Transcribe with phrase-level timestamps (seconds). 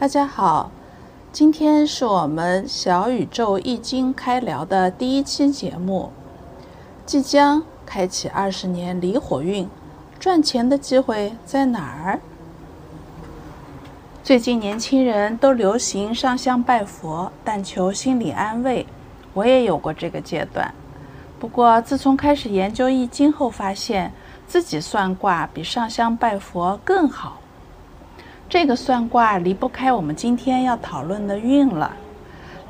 [0.00, 0.70] 大家好，
[1.32, 6.12] 今天是我们小宇宙易经开聊的第一期节目，
[7.04, 9.68] 即将开启二十年离火运，
[10.20, 12.20] 赚钱的机会在哪儿？
[14.22, 18.86] 最近年轻人都流行上香拜佛，但求心理安慰，
[19.34, 20.72] 我也有过这个阶段。
[21.40, 24.12] 不过自从开始研究易经后，发现
[24.46, 27.37] 自己算卦比上香拜佛更好。
[28.50, 31.94] 这个算卦离不开我们今天要讨论的运了。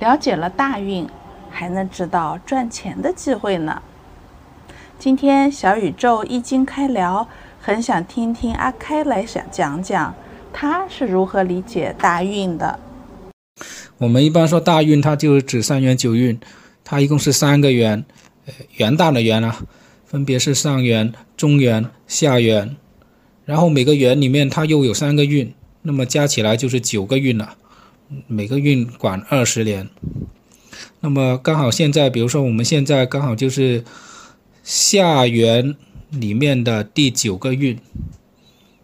[0.01, 1.07] 了解了大运，
[1.49, 3.81] 还能知道赚钱的机会呢。
[4.99, 7.29] 今天小宇宙易经开聊，
[7.61, 10.13] 很想听听阿开来想讲讲
[10.53, 12.81] 他是如何理解大运的。
[13.99, 16.41] 我们一般说大运，它就是指三元九运，
[16.83, 18.05] 它一共是三个元，
[18.47, 19.57] 呃，元旦的元啊，
[20.05, 22.77] 分别是上元、中元、下元，
[23.45, 25.55] 然后每个元里面它又有三个运。
[25.89, 27.57] 那么加起来就是九个运了，
[28.27, 29.89] 每个运管二十年。
[31.01, 33.83] 那么刚好现在，比如说我们现在刚好就是
[34.63, 35.75] 下元
[36.11, 37.79] 里面的第九个运。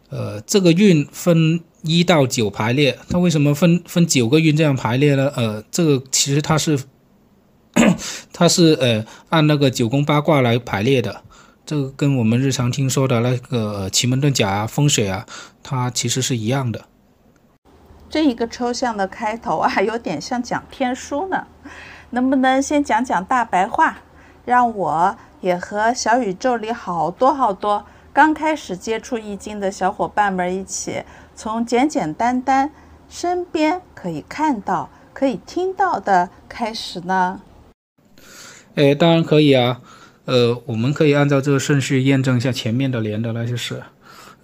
[0.08, 5.30] 呃，这个运分一到九排列，它为什么分分九个运这样排列呢？
[5.36, 6.80] 呃，这个其实它是
[8.32, 11.20] 它是呃按那个九宫八卦来排列的。
[11.66, 15.26] 这个跟我们日常听说的那个奇门遁甲啊、风水啊，
[15.62, 16.86] 它其实是一样的。
[18.14, 21.48] 这一个抽象的开头啊， 有点像讲天书呢。
[22.10, 23.96] 能不能先讲讲大白话，
[24.44, 31.02] 让我也和小宇宙里好多好多刚开始接触易经的小伙伴们一起，
[31.34, 32.70] 从简简单单
[33.08, 37.40] 身边可以看到、可以听到的开始呢？
[38.76, 39.80] 哎，当然可以啊。
[40.26, 43.82] 呃，我们可以按照这个顺序验证一下前面的连的那些事。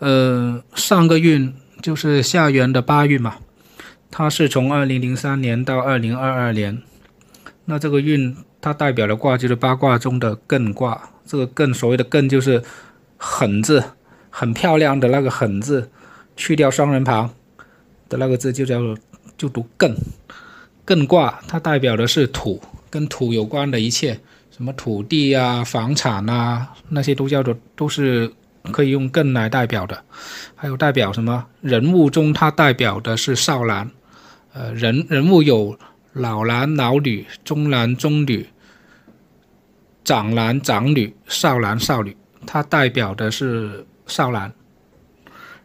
[0.01, 3.37] 呃，上个运就是下元的八运嘛。
[4.11, 6.83] 它是从二零零三年到二零二二年，
[7.65, 11.11] 那这个运它代表的卦就是八卦中的艮卦。
[11.25, 12.63] 这个艮所谓的艮就是
[13.17, 13.83] 狠字，
[14.31, 15.91] 很漂亮的那个狠字，
[16.37, 17.31] 去掉双人旁
[18.09, 18.97] 的那个字就叫做
[19.39, 19.95] 就读艮。
[20.87, 24.21] 艮卦它代表的是土，跟土有关的一切，
[24.51, 28.33] 什么土地啊、房产啊，那些都叫做都是。
[28.73, 30.05] 可以用艮来代表的，
[30.55, 33.91] 还有代表什么人物中，它代表的是少男。
[34.53, 35.79] 呃，人人物有
[36.13, 38.49] 老男、老女、中男、中女、
[40.05, 42.17] 长男、长女、少男、少女，
[42.47, 44.53] 它代表的是少男。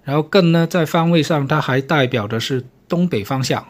[0.04, 3.66] 然后艮呢，在方位上，它还代表的是东北方向。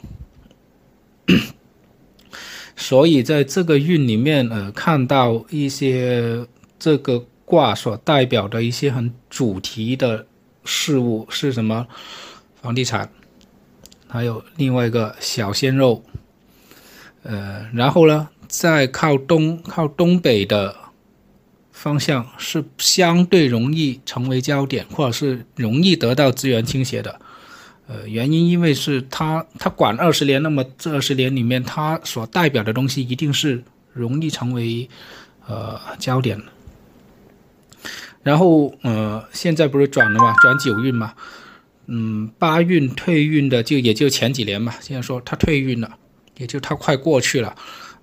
[2.75, 6.45] 所以在这个运里面，呃，看到一些
[6.77, 10.27] 这个卦所代表的一些很主题的
[10.65, 11.87] 事物是什么？
[12.61, 13.09] 房地产。
[14.15, 16.01] 还有另外一个小鲜肉，
[17.23, 20.73] 呃，然后呢，在靠东、靠东北的
[21.73, 27.19] 方向是相对容易成为焦点，或者是容易得到资源倾斜的。
[27.87, 33.61] 呃，原因因为是他他管二十年，那么这二十年里面他所代表的东西一定是
[33.91, 34.89] 容易成为
[35.45, 36.41] 呃焦点
[38.23, 41.13] 然后呃，现在不是转了嘛，转九运嘛。
[41.87, 45.97] 嗯，八运退运的就也就前几年嘛，现在说它退运了，
[46.37, 47.55] 也就它快过去了。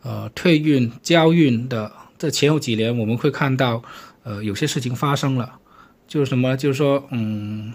[0.02, 3.82] 呃，退运交运的这前后几年，我们会看到，
[4.24, 5.52] 呃，有些事情发生了，
[6.08, 7.72] 就是什么，就是说，嗯，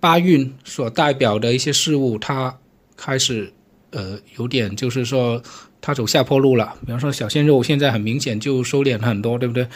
[0.00, 2.58] 八运所代表的一些事物，它
[2.96, 3.52] 开始，
[3.90, 5.42] 呃，有点就是说，
[5.80, 6.74] 它走下坡路了。
[6.84, 9.66] 比方说小鲜肉，现在很明显就收敛很多，对不对？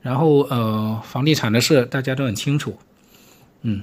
[0.00, 2.78] 然后，呃，房地产的事大家都很清楚，
[3.62, 3.82] 嗯。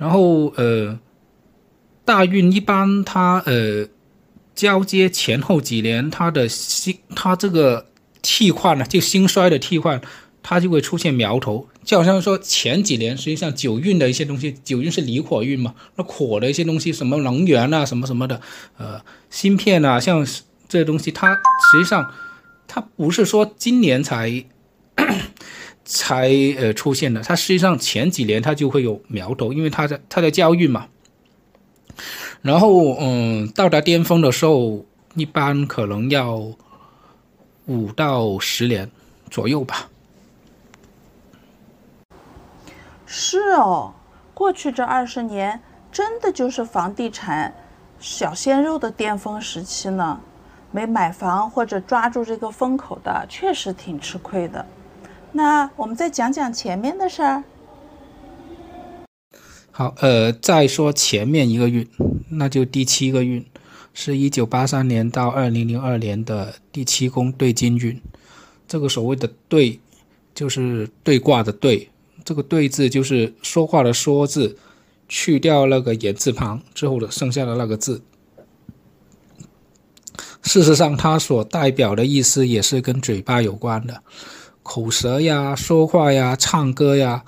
[0.00, 0.98] 然后呃，
[2.06, 3.86] 大运一般它呃
[4.54, 7.86] 交接前后几年，它的兴它这个
[8.22, 10.00] 替换呢，就兴衰的替换，
[10.42, 11.68] 它就会出现苗头。
[11.84, 18.40] 就好像说前几年实际上九运的一些东西，九运是离火运嘛，那火的一些东西，什么能源啊，什么什么的，
[18.78, 20.24] 呃，芯片啊，像
[20.66, 22.10] 这些东西，它实际上
[22.66, 24.46] 它不是说今年才。
[25.92, 30.86] 才呃出现的，它实际上前几年它就会有苗头，因为它在它在教育嘛。
[32.42, 34.84] 然后嗯，到达巅峰的时候，
[35.16, 36.40] 一般可能要
[37.66, 38.88] 五到十年
[39.28, 39.88] 左右吧。
[43.04, 43.92] 是哦，
[44.32, 45.60] 过去这二十年
[45.90, 47.52] 真的就是房地产
[47.98, 50.20] 小鲜肉的巅峰时期呢。
[50.72, 54.64] 没买房或者抓住这个风口的，确实挺吃亏的。
[55.32, 57.44] 那我们再讲讲前面的事儿。
[59.70, 61.88] 好，呃，再说前面一个运，
[62.30, 63.44] 那就第七个运，
[63.94, 68.00] 是一九八三年到二零零二年的第七宫对金运。
[68.66, 69.80] 这个所谓的对，
[70.34, 71.88] 就是对卦的对，
[72.24, 74.58] 这个对字就是说话的说字，
[75.08, 78.02] 去掉那个言字旁之后的剩下的那个字。
[80.42, 84.02] 事实上，它所代表的意思也是跟嘴巴有关的，
[84.62, 87.24] 口舌呀、说话呀、唱歌呀，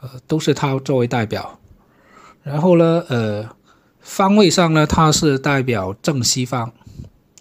[0.00, 1.58] 呃，都是他作为代表。
[2.42, 3.48] 然后呢，呃，
[4.00, 6.72] 方位上呢，他是代表正西方，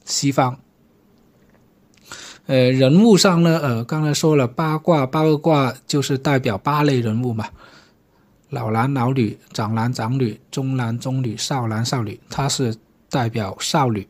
[0.05, 0.57] 西方。
[2.45, 7.47] 呃，人物上呢，呃，刚才说了八卦，八个卦就是代表八类人物嘛，
[8.49, 12.75] 老男老女、长男长女、中男中女、少男少女，他是
[13.09, 14.07] 代表少女。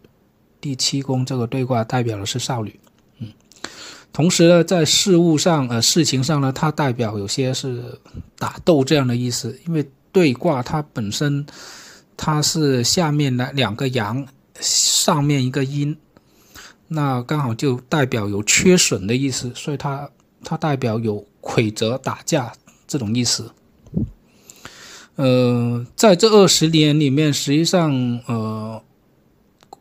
[0.59, 2.79] 第七宫这个对卦代表的是少女，
[4.13, 7.97] 同时呢，在事物上，呃，事情上呢，它代表有些是
[8.37, 11.45] 打斗这样的意思，因为对卦它本身
[12.17, 14.27] 它是下面的两个阳，
[14.59, 15.95] 上面一个阴。
[16.89, 20.09] 那刚好就代表有缺损的意思，所以它
[20.43, 22.51] 它代表有魁折打架
[22.85, 23.49] 这种意思。
[25.15, 28.83] 呃，在这二十年里面，实际上呃，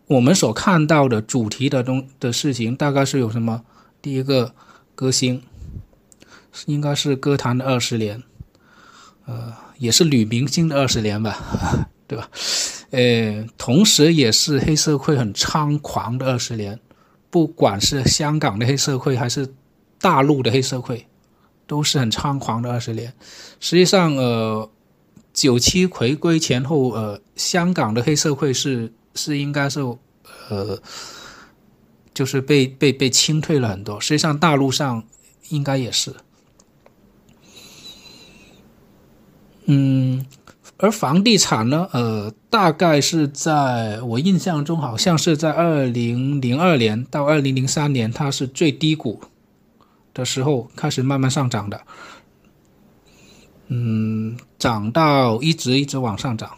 [0.07, 3.65] 我们所看到的主题的东的事情，大概是有什么？
[4.03, 4.55] 第一个
[4.95, 5.43] 歌星，
[6.67, 8.23] 应该是歌坛的二十年，
[9.27, 11.39] 呃，也是女明星的二十年吧，
[12.07, 12.29] 对吧？
[12.91, 16.79] 呃，同时也是黑社会很猖狂的二十年。
[17.31, 19.55] 不管是香港的黑社会还是
[20.01, 21.07] 大陆的黑社会，
[21.65, 23.15] 都是很猖狂的二十年。
[23.61, 24.69] 实际上，呃，
[25.33, 29.79] 九七回归前后，呃，香港的黑社会是是应该是，
[30.49, 30.83] 呃，
[32.21, 33.99] 就是被被被清退了很多。
[33.99, 35.03] 实际上，大陆上
[35.49, 36.15] 应该也是，
[39.65, 40.27] 嗯。
[40.77, 49.23] 而房地产呢，呃，大概是在我印象中，好像是在二零零二年到二零零三年，它是最低谷
[50.13, 51.83] 的时候开始慢慢上涨的，
[53.69, 56.51] 嗯，涨到一直一直往上涨，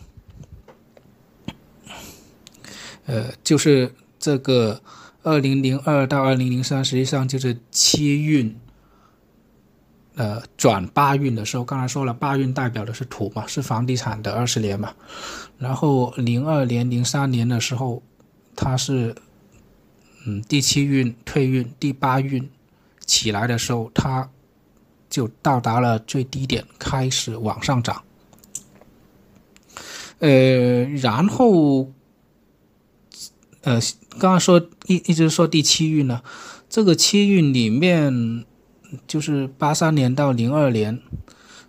[3.06, 4.80] 呃，就是这个
[5.22, 8.56] 二零零二到二零零三，实际上就是七运。
[10.14, 14.92] 呃，转八运的时候，刚才说了，八运代表的是土嘛，是房地产的二十年嘛。
[15.56, 18.02] 然后零二年、零三年的时候，
[18.54, 19.14] 它是
[20.26, 22.46] 嗯第七运退运，第八运
[23.06, 24.28] 起来的时候，它
[25.08, 28.04] 就到达了最低点，开始往上涨。
[30.18, 31.90] 呃，然后
[33.62, 33.80] 呃，
[34.18, 36.22] 刚刚说一一直说第七运呢，
[36.68, 38.44] 这个七运里面。
[39.06, 41.00] 就是八三年到零二年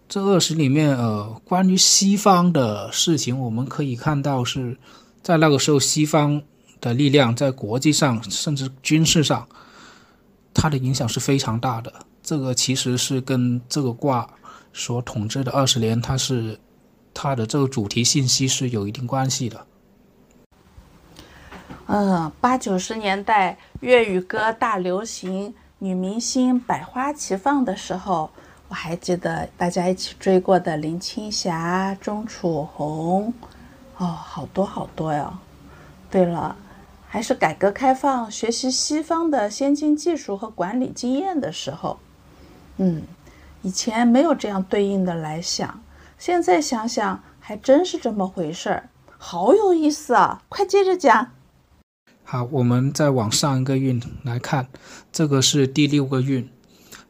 [0.09, 4.77] 这二十里面，呃，关于西方的事情，我们可以看到是
[5.21, 6.41] 在那个时候，西方
[6.81, 9.47] 的力量在国际上甚至军事上，
[10.53, 11.93] 它的影响是非常大的。
[12.21, 14.29] 这个其实是跟这个卦
[14.73, 16.59] 所统治的二十年，它是
[17.13, 19.65] 它的这个主题信息是有一定关系的。
[21.87, 25.53] 嗯，八九十年代粤语歌大流行。
[25.79, 28.29] 女明星百花齐放的时候，
[28.69, 33.33] 我还记得大家一起追过的林青霞、钟楚红，
[33.97, 35.33] 哦，好多好多哟。
[36.09, 36.55] 对了，
[37.05, 41.99] 还是改革开放学习西方的先进技术和管理经验的时候。
[42.77, 43.03] 嗯，
[43.61, 45.83] 以前没有这样对应的来想，
[46.17, 50.41] 现在想想还真是这么回事儿，好有意思啊！
[50.47, 51.31] 快接着讲。
[52.25, 54.67] 好，我们再往上一个运来看，
[55.11, 56.49] 这个是第六个运，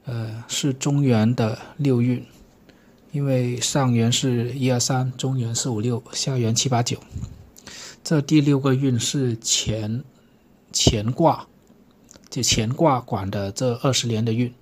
[0.05, 2.25] 呃，是中原的六运，
[3.11, 6.97] 因为上元是一二三，中元四五六，下元七八九，
[8.03, 10.03] 这第六个运是乾
[10.73, 11.47] 乾卦，
[12.29, 14.53] 就乾卦管的这二十年的运，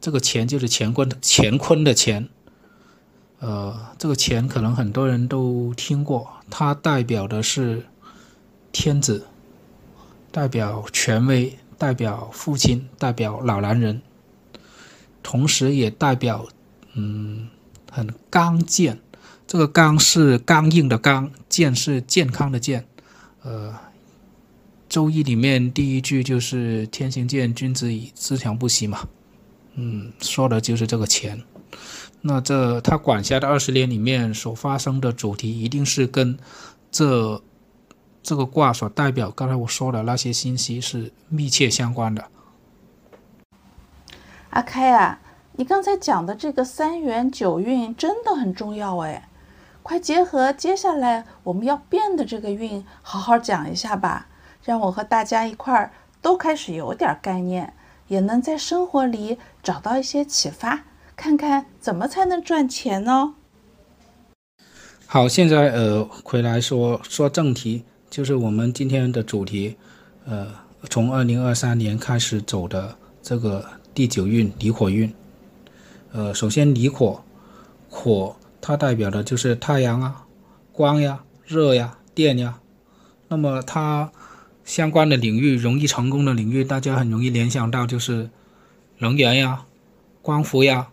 [0.00, 2.28] 这个乾就是乾坤乾坤的乾，
[3.40, 7.84] 呃，这个乾可能很多人都听过，它代表的是
[8.70, 9.26] 天子。
[10.34, 14.02] 代表权威，代表父亲，代表老男人，
[15.22, 16.44] 同时也代表，
[16.94, 17.48] 嗯，
[17.88, 18.98] 很刚健。
[19.46, 22.84] 这个“刚”是刚硬的“刚”，“健”是健康的“健”。
[23.44, 23.70] 呃，
[24.88, 29.06] 《周易》里面第一句就是“天行健，君子以自强不息”嘛。
[29.76, 31.40] 嗯，说的就是这个钱。
[32.22, 36.36] 那这他管辖的二十年里面所发生的主题，一定是跟
[36.90, 37.40] 这。
[38.24, 42.24] 这个卦所代表，刚才我说的那些信息是密切相关的。
[44.48, 45.20] 阿开啊，
[45.52, 49.28] 你刚才讲的这个三元九运真的很重要哎，
[49.82, 54.28] 快结合接下来我们要变的这个运，好好讲一下吧，
[54.64, 57.74] 让我和大家一块儿都开始有点概念，
[58.08, 63.34] 也能在生活里找到一些启发，看看怎么才能赚钱呢？
[65.06, 67.84] 好，现在呃回来说说正题，
[68.14, 69.74] 就是我们今天的主题，
[70.24, 70.46] 呃，
[70.88, 75.12] 从二零二三年开始走的这个第九运离火运。
[76.12, 77.24] 呃，首先离火，
[77.90, 78.36] 火。
[78.60, 80.26] 它代表的就是太阳啊，
[80.70, 82.60] 光呀，热呀，电呀。
[83.26, 84.12] 那么它
[84.64, 88.30] 相关的领域容易成功的领域，大家很容易联想到就是
[88.98, 89.64] 能源呀、
[90.22, 90.90] 光伏呀、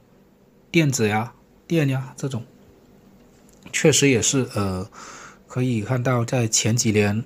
[0.71, 1.33] 电子呀、
[1.67, 2.43] 电呀这种。
[3.71, 4.89] 确实也是，呃，
[5.51, 7.25] 可以看到在前几年，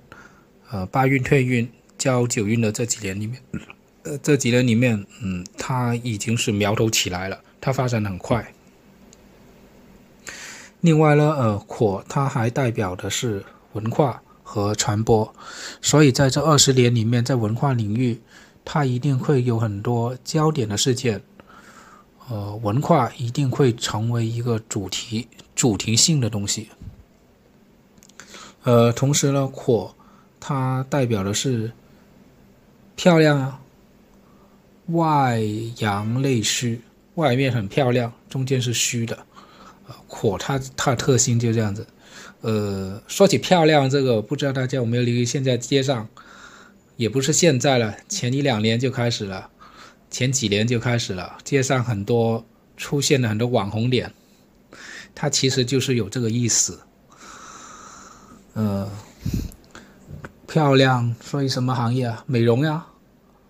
[0.72, 3.40] 呃，八运退运交九运的这几年里面，
[4.02, 8.52] 呃，这几年里面，嗯，它已经是苗头起来了，它发展很快。
[10.82, 15.32] 另外呢，呃，火它还代表的是文化和传播，
[15.80, 18.20] 所以在这二十年里面，在文化领域，
[18.64, 21.22] 它一定会有很多焦点的事件，
[22.30, 26.70] 呃，文化一定会成为一个主题、主题性的东西。
[28.66, 29.96] 呃，同时呢，火
[30.40, 31.72] 它代表的是
[32.96, 33.62] 漂亮啊，
[34.88, 35.40] 外
[35.78, 36.82] 阳内虚，
[37.14, 39.16] 外面很漂亮，中间是虚的。
[39.88, 41.86] 呃火它它的特性就这样子，
[42.42, 45.24] 呃，说起漂亮这个，不知道大家有没有留意？
[45.24, 46.10] 现在街上，
[46.96, 49.48] 也不是现在了，前一两年就开始了，
[50.10, 52.44] 前几年就开始了，街上很多
[52.78, 54.12] 出现了很多网红脸，
[55.14, 56.80] 它其实就是有这个意思，
[58.56, 58.90] 呃，
[60.48, 62.24] 漂亮，所以什么行业啊？
[62.26, 62.86] 美容呀、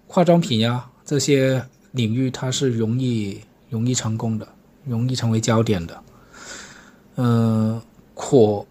[0.07, 4.47] 化妆品呀这些领域，它是容易容易成功的，
[4.83, 6.03] 容易成为焦点的。
[7.17, 7.79] 嗯，
[8.15, 8.65] 火，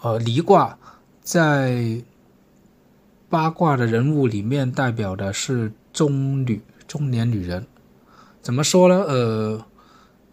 [0.00, 0.78] 呃，离卦
[1.22, 2.02] 在
[3.28, 7.66] 八卦的人物里面代表的是中女，中年女人。
[8.40, 9.04] 怎么说呢？
[9.06, 9.66] 呃，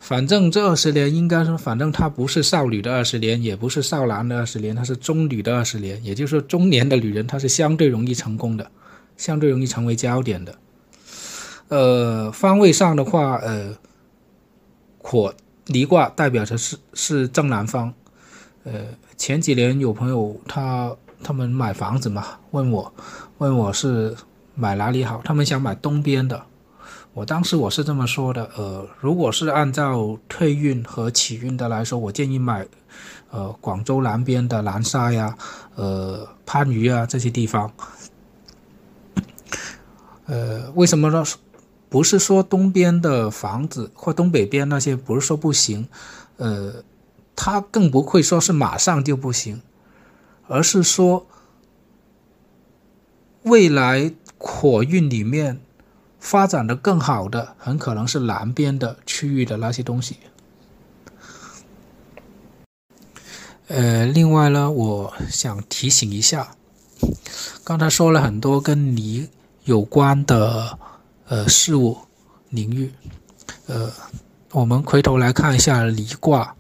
[0.06, 6.00] 反正这二十年应该说，反正她不是少女的二十年，也不是少男的二十年，她是中女的二十年。
[6.04, 8.70] 也就是说，中年的女人她是相对容易成功的，
[9.18, 10.56] 相对容易成为焦点的。
[11.70, 13.76] 呃，方位上的话，呃，
[15.00, 15.34] 火。
[15.66, 17.92] 离卦代表的是是正南方，
[18.66, 18.86] 呃，
[19.18, 22.94] 前几年有朋友他他们买房子嘛，问我
[23.40, 24.16] 问我是
[24.54, 26.40] 买哪里好，他们想买东边的，
[27.16, 32.68] 我当时我是这么说的，呃，如果是按照退运和起运的来说，我建议买
[33.32, 35.34] 呃广州南边的南沙呀，
[35.76, 37.72] 呃番禺啊这些地方，
[40.26, 41.24] 呃，为什么呢？
[41.88, 45.88] 不是说东边的房子或东北边那些不是说不行，
[46.36, 46.84] 呃，
[47.34, 49.62] 它更不会说是马上就不行，
[50.50, 51.26] 而是说
[53.44, 55.62] 未来火运里面
[56.26, 60.18] 发展的更好的，很可能是南边的区域的那些东西。
[63.68, 66.56] 呃，另外呢，我想提醒一下，
[67.64, 69.30] 刚才说了很多跟你
[69.66, 70.80] 有关的。
[71.28, 71.98] 呃，事物
[72.50, 72.92] 领域，
[73.66, 73.92] 呃，
[74.52, 76.56] 我们回头来看一下离卦，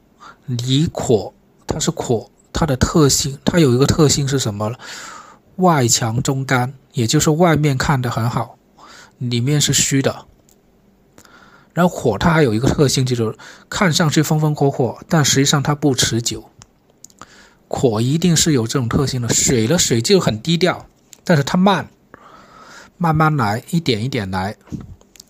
[0.47, 1.31] 离火，
[1.67, 4.73] 它是火，它的特性，它有一个特性是什么？
[5.57, 8.57] 外强中干，也就是外面看的很好，
[9.17, 10.25] 里面是虚的。
[11.73, 13.37] 然后火它还有一个特性，就是
[13.69, 16.49] 看上去风风火火，但实际上它不持久。
[17.67, 19.27] 火一定是有这种特性的。
[19.27, 20.87] 水的水就很低调，
[21.23, 21.89] 但是它慢。
[22.97, 24.55] 慢慢来，一点一点来，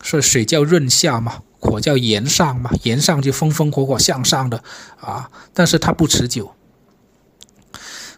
[0.04, 4.64] 所以水叫润下嘛，火叫炎上嘛，炎上就风风火火向上的
[5.00, 6.54] 啊，但是它不持久。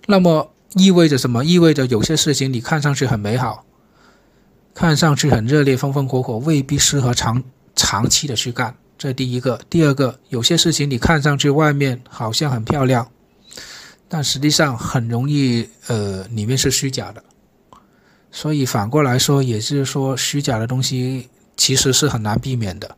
[0.07, 1.45] 那么意味着什么？
[1.45, 3.63] 意味着有些事情你看上去很美好，
[4.77, 7.43] 看上去很热烈，风风火火，未必适合长
[7.75, 8.77] 长期的去干。
[8.95, 13.09] 这第一个，第二个，有些事情你看上去外面好像很漂亮，
[14.07, 17.23] 但实际上很容易，呃，里面是虚假的。
[18.31, 22.95] 所以反过来说，也就是说，虚假的东西其实是很难避免的。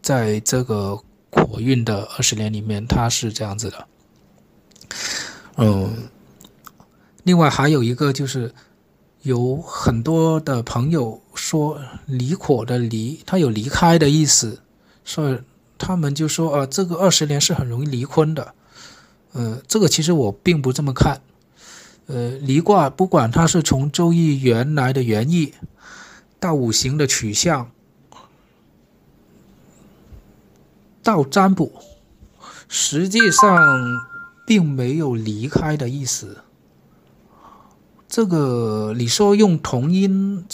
[0.00, 3.86] 在这个火运的二十年里面，它是这样子的。
[5.58, 6.08] 嗯，
[7.22, 8.52] 另外还有一个就是，
[9.22, 14.60] 有很多的朋友说“离火”的“离”，它有离开的意思，
[15.04, 15.38] 所以
[15.78, 18.54] 他们就说：“呃，这个二十年是很容易离婚的。”
[19.32, 21.20] 呃，这个其实我并不这么看。
[22.06, 25.54] 呃，离卦不管它是从周易原来的原意，
[26.40, 27.70] 到五行的取向，
[31.02, 31.72] 到占卜，
[32.68, 33.88] 实际上
[34.44, 36.38] 并没有离开的意思。
[38.12, 40.44] 这个你说用同音，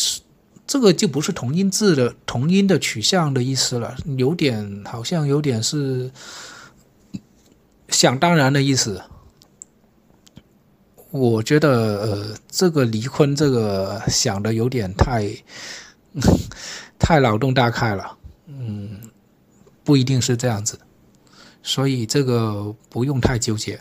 [0.64, 6.08] 这个就不是同音字的同音的取向的意思了，有点好像有点是
[7.88, 9.02] 想当然的意思。
[11.10, 15.28] 我觉得呃，这个离婚这个想的有点太
[16.96, 19.00] 太脑洞大开了，嗯，
[19.82, 20.78] 不一定是这样子，
[21.60, 23.80] 所以这个不用太纠结。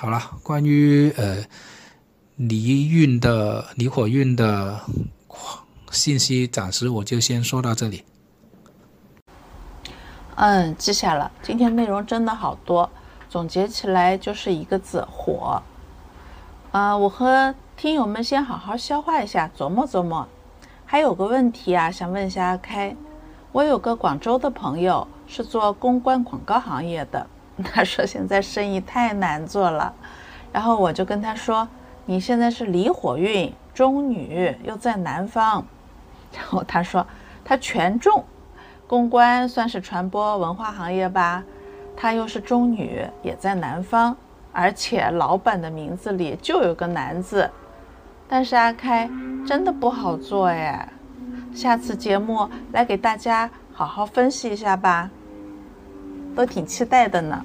[0.00, 1.38] 好了，关于呃
[2.36, 4.80] 离运的离火运的
[5.90, 8.04] 信息，暂时我就先说到这里。
[10.36, 11.32] 嗯，记下了。
[11.42, 12.88] 今天内容真的好多，
[13.28, 15.60] 总结起来就是一个字：火。
[16.70, 20.28] 啊，我和听友们先好好消化一下，琢磨琢磨。
[20.86, 22.94] 还有个问题啊，想问一下阿开。
[23.50, 27.26] 我有个广州的朋友是做公关广告行业的。
[27.64, 29.92] 他说现在生意太难做了，
[30.52, 31.66] 然后我就跟他说
[32.06, 35.64] ：“你现在是离火运中女，又在南方。”
[36.32, 37.04] 然后他说
[37.44, 38.24] 他全中，
[38.86, 41.42] 公关算是传播文化行业吧，
[41.96, 44.16] 他又是中女，也在南方，
[44.52, 47.50] 而且老板的名字里就有个男字。
[48.28, 49.10] 但是阿开
[49.46, 50.88] 真的不好做哎，
[51.52, 55.10] 下次节目来给大家好好分析一下吧。
[56.38, 57.44] 都挺期待的呢。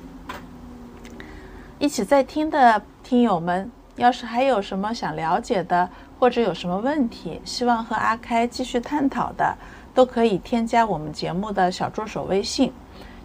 [1.80, 9.58] 一起在听的听友们，要是还有什么想了解的，或者有什么问题，希望和阿开继续探讨的，
[9.96, 12.72] 都可以添加我们节目的小助手微信，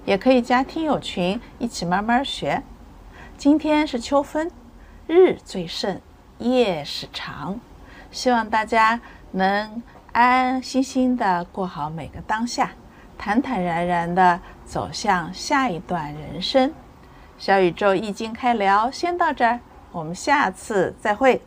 [0.06, 2.62] 也可以加听友群，一起慢慢学。
[3.36, 4.50] 今天是秋分，
[5.06, 6.00] 日最盛，
[6.38, 7.60] 夜是长，
[8.10, 8.98] 希望大家
[9.32, 9.82] 能
[10.12, 12.70] 安安心心的过好每个当下。
[13.20, 16.70] 坦坦然然的走向下一段人生。
[17.38, 19.60] 小宇宙易经开聊，先到这儿，
[19.90, 21.40] 我们下次再会。